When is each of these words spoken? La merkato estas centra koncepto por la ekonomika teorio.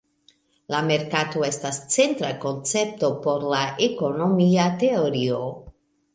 La 0.73 0.77
merkato 0.85 1.43
estas 1.47 1.77
centra 1.97 2.31
koncepto 2.47 3.13
por 3.27 3.47
la 3.53 3.61
ekonomika 3.91 4.67
teorio. 4.87 5.45